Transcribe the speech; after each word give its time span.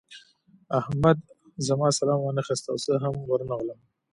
احمد 0.79 1.17
زما 1.67 1.87
سلام 1.99 2.19
وانخيست 2.21 2.65
او 2.71 2.77
زه 2.85 2.93
هم 3.03 3.15
راغلم. 3.51 3.79